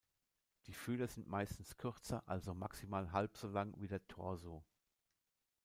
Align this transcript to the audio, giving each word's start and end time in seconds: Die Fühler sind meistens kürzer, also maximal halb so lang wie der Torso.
Die 0.65 0.73
Fühler 0.73 1.07
sind 1.07 1.27
meistens 1.27 1.77
kürzer, 1.77 2.23
also 2.27 2.55
maximal 2.55 3.11
halb 3.11 3.37
so 3.37 3.47
lang 3.47 3.75
wie 3.79 3.87
der 3.87 4.01
Torso. 4.07 4.65